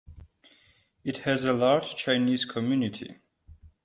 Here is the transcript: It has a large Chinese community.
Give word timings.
It 1.03 1.19
has 1.29 1.43
a 1.43 1.53
large 1.53 1.95
Chinese 1.95 2.43
community. 2.43 3.19